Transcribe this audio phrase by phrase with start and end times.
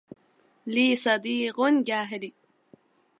[0.67, 2.33] لي صديق جاهلي